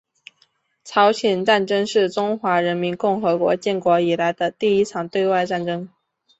[0.83, 5.87] 朝鲜战争是中华人民共和国建国以来的第一场对外战争。